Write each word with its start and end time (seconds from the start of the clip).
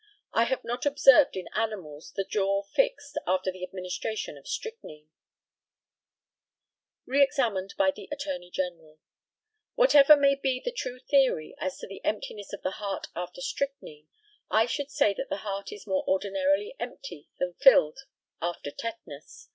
I 0.33 0.45
have 0.45 0.63
not 0.63 0.87
observed 0.87 1.35
in 1.37 1.47
animals 1.53 2.11
the 2.15 2.23
jaw 2.23 2.63
fixed 2.63 3.19
after 3.27 3.51
the 3.51 3.63
administration 3.63 4.35
of 4.35 4.47
strychnine. 4.47 5.09
Re 7.05 7.21
examined 7.21 7.75
by 7.77 7.91
the 7.91 8.09
ATTORNEY 8.11 8.49
GENERAL. 8.49 8.97
Whatever 9.75 10.17
may 10.17 10.33
be 10.33 10.59
the 10.59 10.71
true 10.71 10.97
theory 10.97 11.53
as 11.59 11.77
to 11.77 11.87
the 11.87 12.03
emptiness 12.03 12.51
of 12.51 12.63
the 12.63 12.79
heart 12.81 13.09
after 13.15 13.41
strychnine, 13.41 14.07
I 14.49 14.65
should 14.65 14.89
say 14.89 15.13
that 15.13 15.29
the 15.29 15.37
heart 15.45 15.71
is 15.71 15.85
more 15.85 16.03
ordinarily 16.07 16.75
empty 16.79 17.29
than 17.37 17.53
filled 17.53 17.99
after 18.41 18.71
tetanus. 18.71 19.49